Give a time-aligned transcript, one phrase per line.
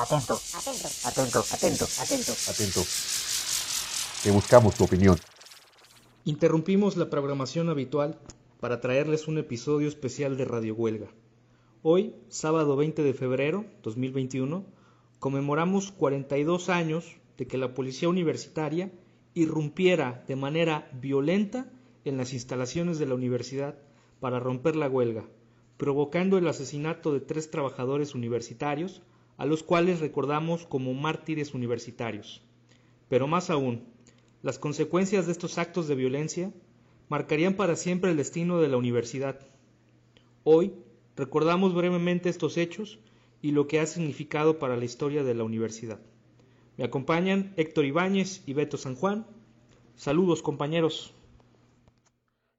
[0.00, 2.32] Atento, atento, atento, atento.
[2.48, 2.80] Atento.
[4.22, 5.18] Te buscamos tu opinión.
[6.24, 8.18] Interrumpimos la programación habitual
[8.60, 11.08] para traerles un episodio especial de Radio Huelga.
[11.82, 14.64] Hoy, sábado 20 de febrero 2021,
[15.18, 17.04] conmemoramos 42 años
[17.36, 18.90] de que la policía universitaria
[19.34, 21.70] irrumpiera de manera violenta
[22.06, 23.76] en las instalaciones de la universidad
[24.18, 25.26] para romper la huelga,
[25.76, 29.02] provocando el asesinato de tres trabajadores universitarios,
[29.40, 32.42] a los cuales recordamos como mártires universitarios.
[33.08, 33.86] Pero más aún,
[34.42, 36.52] las consecuencias de estos actos de violencia
[37.08, 39.40] marcarían para siempre el destino de la universidad.
[40.44, 40.74] Hoy
[41.16, 42.98] recordamos brevemente estos hechos
[43.40, 46.00] y lo que ha significado para la historia de la universidad.
[46.76, 49.26] Me acompañan Héctor Ibáñez y Beto San Juan.
[49.96, 51.14] Saludos compañeros.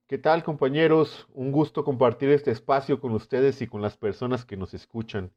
[0.08, 1.28] ¿Qué tal compañeros?
[1.36, 5.32] Un gusto compartir este espacio con ustedes y con las personas que nos escuchan.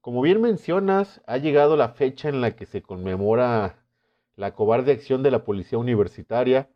[0.00, 3.84] Como bien mencionas, ha llegado la fecha en la que se conmemora
[4.34, 6.70] la cobarde acción de la policía universitaria,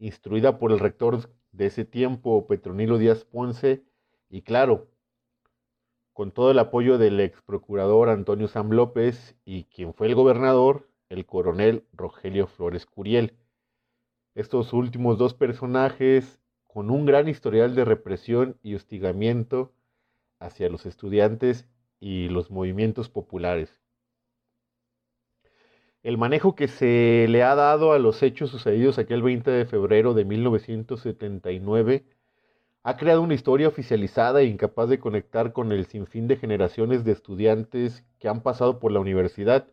[0.00, 3.84] instruida por el rector de ese tiempo, Petronilo Díaz Ponce,
[4.28, 4.88] y claro,
[6.12, 10.88] con todo el apoyo del ex procurador Antonio Sam López y quien fue el gobernador,
[11.10, 13.36] el coronel Rogelio Flores Curiel.
[14.34, 19.72] Estos últimos dos personajes con un gran historial de represión y hostigamiento
[20.40, 21.68] hacia los estudiantes
[22.00, 23.80] y los movimientos populares.
[26.02, 30.12] El manejo que se le ha dado a los hechos sucedidos aquel 20 de febrero
[30.14, 32.04] de 1979
[32.82, 37.12] ha creado una historia oficializada e incapaz de conectar con el sinfín de generaciones de
[37.12, 39.66] estudiantes que han pasado por la universidad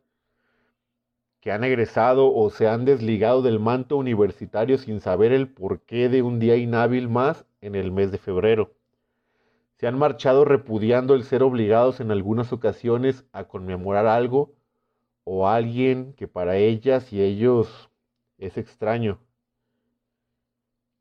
[1.41, 6.21] que han egresado o se han desligado del manto universitario sin saber el porqué de
[6.21, 8.75] un día inhábil más en el mes de febrero.
[9.81, 14.53] Se han marchado repudiando el ser obligados en algunas ocasiones a conmemorar algo
[15.23, 17.89] o alguien que para ellas y ellos
[18.37, 19.19] es extraño.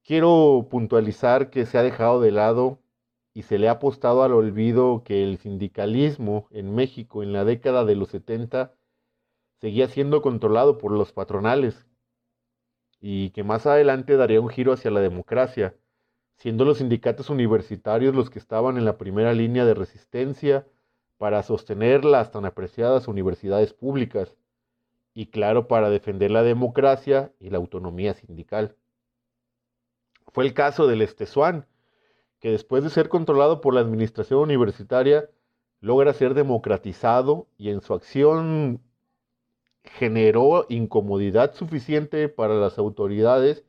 [0.02, 2.78] Quiero puntualizar que se ha dejado de lado
[3.34, 7.84] y se le ha apostado al olvido que el sindicalismo en México en la década
[7.84, 8.72] de los 70
[9.60, 11.86] seguía siendo controlado por los patronales
[12.98, 15.76] y que más adelante daría un giro hacia la democracia,
[16.40, 20.66] siendo los sindicatos universitarios los que estaban en la primera línea de resistencia
[21.18, 24.34] para sostener las tan apreciadas universidades públicas
[25.12, 28.74] y claro para defender la democracia y la autonomía sindical.
[30.32, 31.66] Fue el caso del Estesuán,
[32.38, 35.28] que después de ser controlado por la administración universitaria,
[35.80, 38.80] logra ser democratizado y en su acción
[39.84, 43.62] generó incomodidad suficiente para las autoridades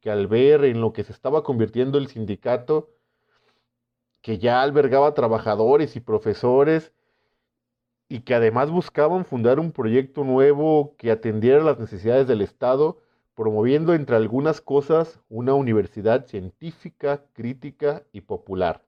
[0.00, 2.90] que al ver en lo que se estaba convirtiendo el sindicato,
[4.22, 6.92] que ya albergaba trabajadores y profesores,
[8.08, 12.98] y que además buscaban fundar un proyecto nuevo que atendiera las necesidades del Estado,
[13.34, 18.82] promoviendo entre algunas cosas una universidad científica, crítica y popular,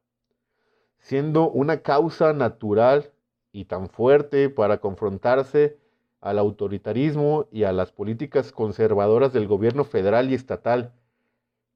[0.99, 3.13] siendo una causa natural
[3.53, 5.79] y tan fuerte para confrontarse
[6.21, 10.93] al autoritarismo y a las políticas conservadoras del gobierno federal y estatal,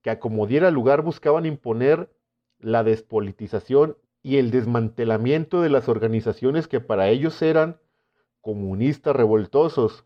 [0.03, 2.11] que a como diera lugar buscaban imponer
[2.59, 7.79] la despolitización y el desmantelamiento de las organizaciones que para ellos eran
[8.41, 10.05] comunistas revoltosos,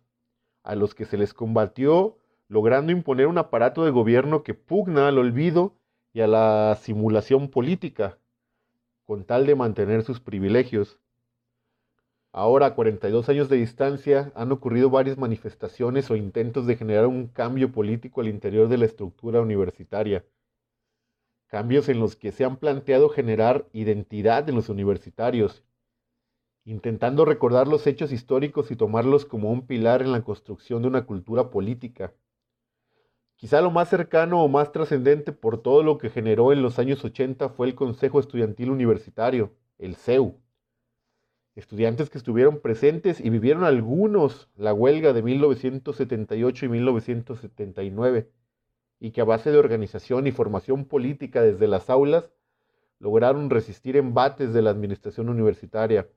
[0.62, 2.18] a los que se les combatió
[2.48, 5.74] logrando imponer un aparato de gobierno que pugna al olvido
[6.12, 8.18] y a la simulación política,
[9.04, 10.98] con tal de mantener sus privilegios.
[12.36, 17.28] Ahora, a 42 años de distancia, han ocurrido varias manifestaciones o intentos de generar un
[17.28, 20.22] cambio político al interior de la estructura universitaria.
[21.46, 25.64] Cambios en los que se han planteado generar identidad en los universitarios,
[26.66, 31.06] intentando recordar los hechos históricos y tomarlos como un pilar en la construcción de una
[31.06, 32.12] cultura política.
[33.36, 37.02] Quizá lo más cercano o más trascendente por todo lo que generó en los años
[37.02, 40.38] 80 fue el Consejo Estudiantil Universitario, el CEU
[41.56, 48.30] estudiantes que estuvieron presentes y vivieron algunos la huelga de 1978 y 1979,
[49.00, 52.30] y que a base de organización y formación política desde las aulas
[52.98, 56.08] lograron resistir embates de la administración universitaria,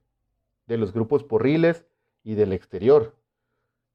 [0.67, 1.85] de los grupos porriles
[2.23, 3.15] y del exterior,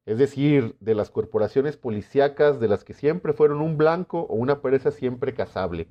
[0.06, 4.60] es decir, de las corporaciones policíacas de las que siempre fueron un blanco o una
[4.60, 5.88] presa siempre casable.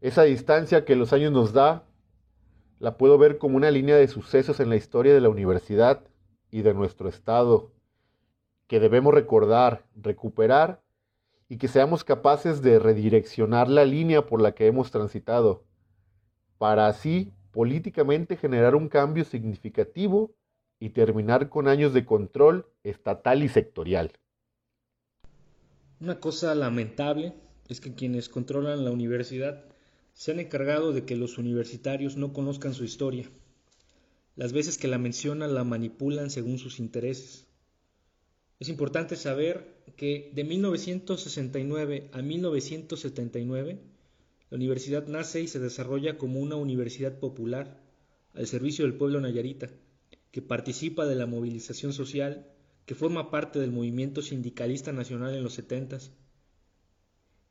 [0.00, 1.87] Esa distancia que los años nos da
[2.80, 6.04] la puedo ver como una línea de sucesos en la historia de la universidad
[6.50, 7.72] y de nuestro Estado,
[8.66, 10.82] que debemos recordar, recuperar
[11.48, 15.64] y que seamos capaces de redireccionar la línea por la que hemos transitado,
[16.58, 20.32] para así políticamente generar un cambio significativo
[20.78, 24.12] y terminar con años de control estatal y sectorial.
[26.00, 27.34] Una cosa lamentable
[27.68, 29.64] es que quienes controlan la universidad
[30.18, 33.30] se han encargado de que los universitarios no conozcan su historia.
[34.34, 37.46] Las veces que la mencionan la manipulan según sus intereses.
[38.58, 43.78] Es importante saber que de 1969 a 1979
[44.50, 47.80] la universidad nace y se desarrolla como una universidad popular
[48.34, 49.70] al servicio del pueblo nayarita,
[50.32, 52.44] que participa de la movilización social,
[52.86, 56.10] que forma parte del movimiento sindicalista nacional en los setentas.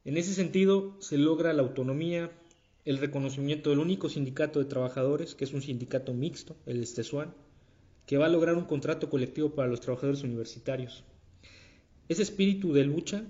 [0.03, 2.29] En ese sentido, se logra la autonomía,
[2.87, 7.33] el reconocimiento del único sindicato de trabajadores, que es un sindicato mixto, el Estesuan,
[8.05, 11.03] que va a lograr un contrato colectivo para los trabajadores universitarios.
[12.07, 13.25] Ese espíritu de lucha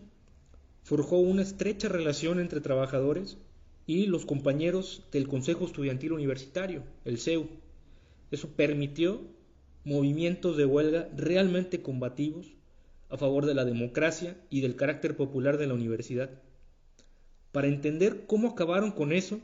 [0.83, 3.39] forjó una estrecha relación entre trabajadores
[3.87, 7.47] y los compañeros del Consejo Estudiantil Universitario, el CEU.
[8.29, 9.21] Eso permitió
[9.83, 12.45] movimientos de huelga realmente combativos
[13.09, 16.29] a favor de la democracia y del carácter popular de la universidad.
[17.57, 19.39] Para entender cómo acabaron con eso,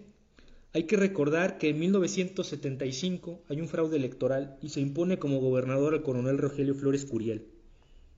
[0.72, 5.96] hay que recordar que en 1975 hay un fraude electoral y se impone como gobernador
[5.96, 7.48] al coronel Rogelio Flores Curiel,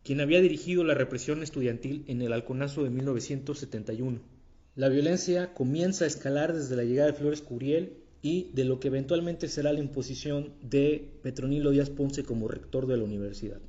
[0.04, 4.20] quien había dirigido la represión estudiantil en el halconazo de 1971.
[4.76, 8.90] La violencia comienza a escalar desde la llegada de Flores Curiel y de lo que
[8.90, 13.62] eventualmente será la imposición de Petronilo Díaz Ponce como rector de la universidad.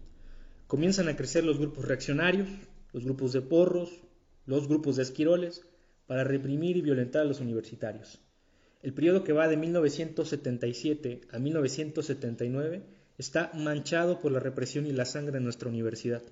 [0.67, 2.49] Comienzan a crecer los grupos reaccionarios,
[2.93, 4.01] los grupos de porros,
[4.45, 5.63] los grupos de esquiroles,
[6.07, 8.21] para reprimir y violentar a los universitarios.
[8.83, 12.83] El periodo que va de 1977 a 1979
[13.19, 16.23] está manchado por la represión y la sangre en nuestra universidad.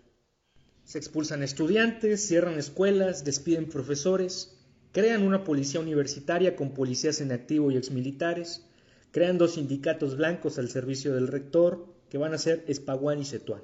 [0.84, 4.54] Se expulsan estudiantes, cierran escuelas, despiden profesores,
[4.94, 8.64] Crean una policía universitaria con policías en activo y exmilitares.
[9.10, 13.62] Crean dos sindicatos blancos al servicio del rector, que van a ser Espaguán y Cetuán.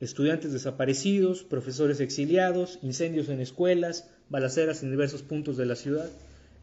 [0.00, 6.08] Estudiantes desaparecidos, profesores exiliados, incendios en escuelas, balaceras en diversos puntos de la ciudad.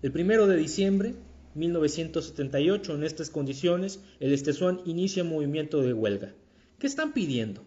[0.01, 1.13] El primero de diciembre
[1.53, 6.33] 1978, en estas condiciones, el Estesuán inicia un movimiento de huelga.
[6.79, 7.63] ¿Qué están pidiendo?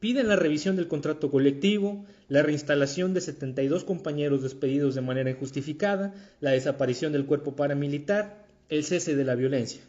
[0.00, 6.14] Piden la revisión del contrato colectivo, la reinstalación de 72 compañeros despedidos de manera injustificada,
[6.40, 9.82] la desaparición del cuerpo paramilitar, el cese de la violencia.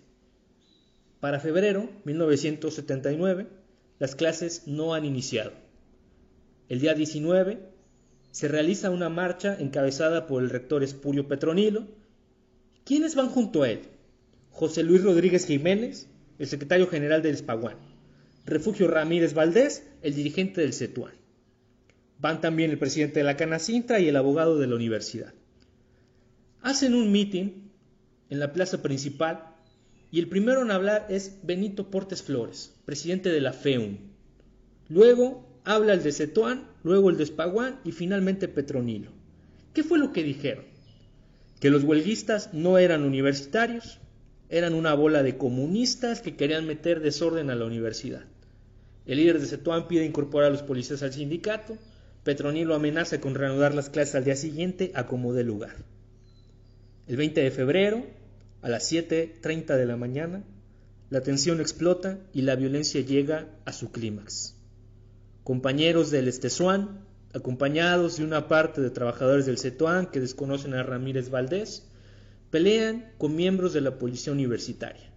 [1.19, 3.47] Para febrero 1979,
[3.99, 5.51] las clases no han iniciado.
[6.69, 7.72] El día 19
[8.33, 11.85] se realiza una marcha encabezada por el rector Espurio Petronilo.
[12.83, 13.81] ¿Quiénes van junto a él?
[14.49, 16.09] José Luis Rodríguez Jiménez,
[16.39, 17.77] el secretario general del Espaguán.
[18.47, 21.13] Refugio Ramírez Valdés, el dirigente del CETUAN.
[22.17, 25.35] Van también el presidente de la Canacintra y el abogado de la universidad.
[26.63, 27.69] Hacen un meeting
[28.31, 29.43] en la plaza principal
[30.09, 33.99] y el primero en hablar es Benito Portes Flores, presidente de la FEUM.
[34.89, 39.11] Luego habla el de Cetuán, luego el de Espaguán y finalmente Petronilo.
[39.73, 40.65] ¿Qué fue lo que dijeron?
[41.59, 43.99] Que los huelguistas no eran universitarios,
[44.49, 48.25] eran una bola de comunistas que querían meter desorden a la universidad.
[49.05, 51.77] El líder de Cetuán pide incorporar a los policías al sindicato.
[52.23, 55.75] Petronilo amenaza con reanudar las clases al día siguiente a como dé lugar.
[57.07, 58.05] El 20 de febrero,
[58.61, 60.43] a las 7.30 de la mañana,
[61.09, 64.55] la tensión explota y la violencia llega a su clímax.
[65.43, 71.29] Compañeros del Estesuán, acompañados de una parte de trabajadores del Cetuán que desconocen a Ramírez
[71.29, 71.89] Valdés,
[72.49, 75.11] pelean con miembros de la policía universitaria.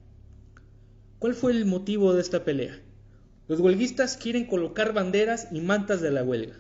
[1.21, 2.81] ¿Cuál fue el motivo de esta pelea?
[3.47, 6.57] Los huelguistas quieren colocar banderas y mantas de la huelga.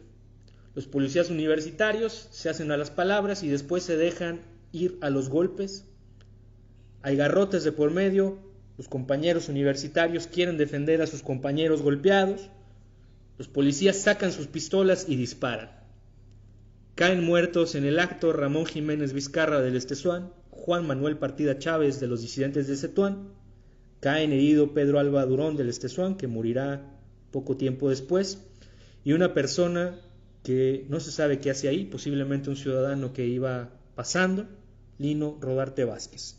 [0.77, 5.29] Los policías universitarios se hacen a las palabras y después se dejan ir a los
[5.29, 5.87] golpes.
[7.03, 8.39] Hay garrotes de por medio,
[8.79, 12.51] los compañeros universitarios quieren defender a sus compañeros golpeados,
[13.39, 15.71] los policías sacan sus pistolas y disparan.
[16.95, 22.07] Caen muertos en el acto Ramón Jiménez Vizcarra del Estesuán, Juan Manuel Partida Chávez de
[22.07, 23.29] los disidentes de Cetuán,
[24.01, 26.99] Caen herido Pedro Alba Durón del Estesuán, que morirá
[27.31, 28.43] poco tiempo después,
[29.05, 30.01] y una persona
[30.43, 34.47] que no se sabe qué hace ahí, posiblemente un ciudadano que iba pasando,
[34.99, 36.37] Lino Rodarte Vázquez.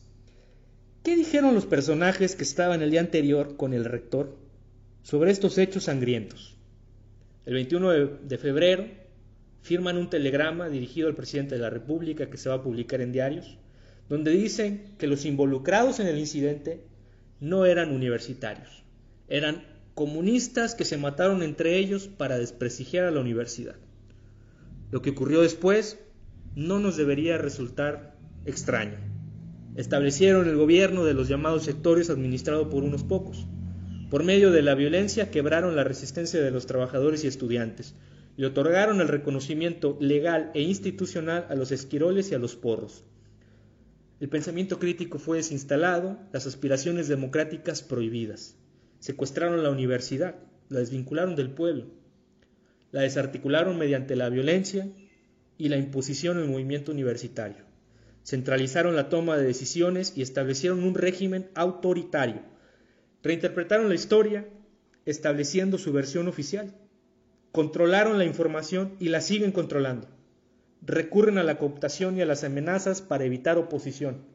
[1.04, 4.38] ¿Qué dijeron los personajes que estaban el día anterior con el rector
[5.04, 6.57] sobre estos hechos sangrientos?
[7.48, 7.92] El 21
[8.28, 8.88] de febrero
[9.62, 13.14] firman un telegrama dirigido al presidente de la República que se va a publicar en
[13.14, 13.58] diarios,
[14.10, 16.84] donde dicen que los involucrados en el incidente
[17.40, 18.84] no eran universitarios,
[19.30, 19.64] eran
[19.96, 23.78] comunistas que se mataron entre ellos para desprestigiar a la universidad.
[24.92, 25.98] Lo que ocurrió después
[26.54, 28.98] no nos debería resultar extraño.
[29.78, 33.48] Establecieron el gobierno de los llamados sectores administrado por unos pocos.
[34.10, 37.94] Por medio de la violencia quebraron la resistencia de los trabajadores y estudiantes.
[38.38, 43.04] Le otorgaron el reconocimiento legal e institucional a los esquiroles y a los porros.
[44.22, 48.56] El pensamiento crítico fue desinstalado, las aspiraciones democráticas prohibidas.
[49.00, 50.36] Secuestraron la universidad,
[50.70, 51.88] la desvincularon del pueblo,
[52.92, 54.88] la desarticularon mediante la violencia
[55.58, 57.66] y la imposición del movimiento universitario.
[58.24, 62.42] Centralizaron la toma de decisiones y establecieron un régimen autoritario.
[63.28, 64.48] Reinterpretaron la historia
[65.06, 66.74] estableciendo su versión oficial.
[67.52, 70.08] Controlaron la información y la siguen controlando
[70.82, 74.26] recurren a la cooptación y a las amenazas para evitar oposición.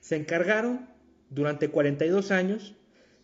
[0.00, 0.88] Se encargaron
[1.30, 2.74] durante 42 años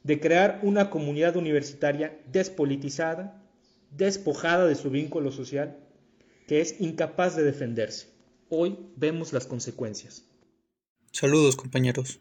[0.02, 3.42] de crear una comunidad universitaria despolitizada,
[3.90, 5.76] despojada de su vínculo social,
[6.46, 8.08] que es incapaz de defenderse.
[8.48, 10.24] Hoy vemos las consecuencias.
[11.12, 12.20] Saludos compañeros.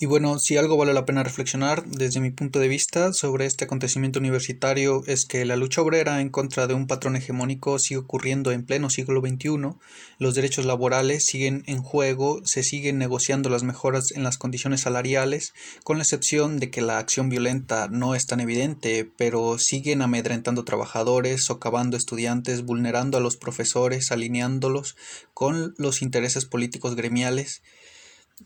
[0.00, 3.64] Y bueno, si algo vale la pena reflexionar desde mi punto de vista sobre este
[3.64, 8.52] acontecimiento universitario es que la lucha obrera en contra de un patrón hegemónico sigue ocurriendo
[8.52, 9.76] en pleno siglo XXI,
[10.18, 15.52] los derechos laborales siguen en juego, se siguen negociando las mejoras en las condiciones salariales,
[15.82, 20.64] con la excepción de que la acción violenta no es tan evidente, pero siguen amedrentando
[20.64, 24.96] trabajadores, socavando estudiantes, vulnerando a los profesores, alineándolos
[25.34, 27.62] con los intereses políticos gremiales,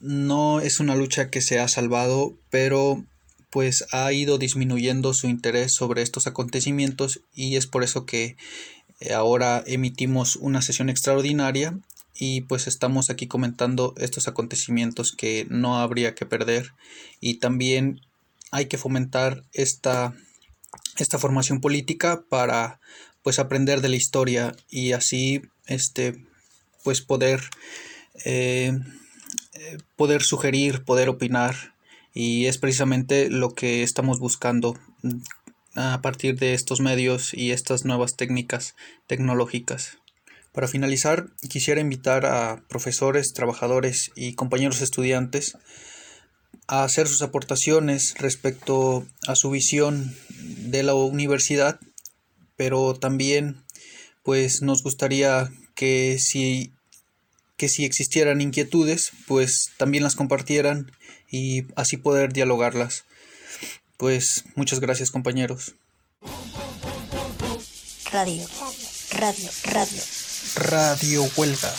[0.01, 3.05] no es una lucha que se ha salvado, pero
[3.51, 8.37] pues ha ido disminuyendo su interés sobre estos acontecimientos y es por eso que
[9.01, 11.79] eh, ahora emitimos una sesión extraordinaria
[12.15, 16.73] y pues estamos aquí comentando estos acontecimientos que no habría que perder
[17.21, 18.01] y también
[18.51, 20.15] hay que fomentar esta,
[20.97, 22.81] esta formación política para
[23.23, 26.25] pues aprender de la historia y así este
[26.85, 27.43] pues poder
[28.25, 28.79] eh,
[29.97, 31.75] poder sugerir, poder opinar
[32.15, 35.21] y es precisamente lo que estamos buscando mm,
[35.75, 38.75] a partir de estos medios y estas nuevas técnicas
[39.07, 39.99] tecnológicas.
[40.53, 45.57] Para finalizar, quisiera invitar a profesores, trabajadores y compañeros estudiantes
[46.67, 51.81] a hacer sus aportaciones respecto a su visión de la universidad,
[52.57, 53.65] pero también
[54.23, 56.73] pues nos gustaría que si
[57.63, 60.91] que si existieran inquietudes, pues también las compartieran
[61.31, 63.05] y así poder dialogarlas.
[63.97, 65.77] Pues muchas gracias compañeros.
[68.11, 68.45] Radio,
[69.17, 70.03] radio, radio.
[70.57, 71.73] Radio Huelga.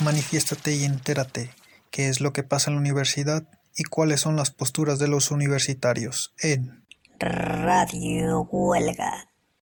[0.00, 1.54] Manifiéstate y entérate
[1.92, 3.44] qué es lo que pasa en la universidad
[3.76, 6.84] y cuáles son las posturas de los universitarios en
[7.20, 9.31] Radio Huelga.